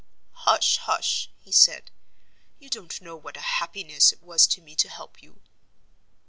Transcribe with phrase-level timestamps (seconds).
[0.47, 0.77] "Hush!
[0.77, 1.91] hush!" he said.
[2.57, 5.43] "You don't know what a happiness it was to me to help you."